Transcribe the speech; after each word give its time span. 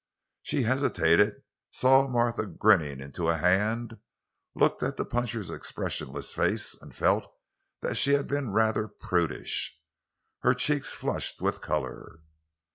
She 0.41 0.63
hesitated, 0.63 1.43
saw 1.69 2.07
Martha 2.07 2.47
grinning 2.47 2.99
into 3.01 3.29
a 3.29 3.35
hand, 3.37 3.97
looked 4.55 4.81
at 4.81 4.97
the 4.97 5.05
puncher's 5.05 5.51
expressionless 5.51 6.33
face, 6.33 6.73
and 6.73 6.95
felt 6.95 7.31
that 7.81 7.97
she 7.97 8.13
had 8.13 8.25
been 8.25 8.49
rather 8.49 8.87
prudish. 8.87 9.79
Her 10.39 10.55
cheeks 10.55 10.91
flushed 10.95 11.39
with 11.39 11.61
color. 11.61 12.21